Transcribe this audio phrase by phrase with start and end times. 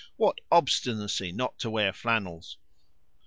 [0.15, 2.57] What obstinacy not to wear flannels!